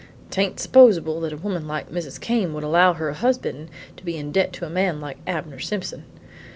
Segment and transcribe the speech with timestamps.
[0.31, 2.19] Tain't supposable that a woman like Mrs.
[2.19, 6.05] Came would allow her husband to be in debt to a man like Abner Simpson.